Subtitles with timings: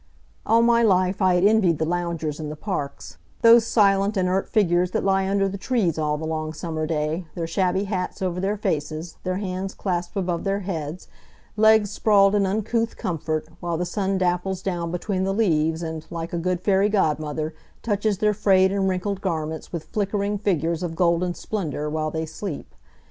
[0.47, 4.89] All my life I had envied the loungers in the parks those silent, inert figures
[4.89, 8.57] that lie under the trees all the long summer day, their shabby hats over their
[8.57, 11.07] faces, their hands clasped above their heads,
[11.55, 16.33] legs sprawled in uncouth comfort, while the sun dapples down between the leaves and, like
[16.33, 21.35] a good fairy godmother, touches their frayed and wrinkled garments with flickering figures of golden
[21.35, 22.73] splendor, while they sleep.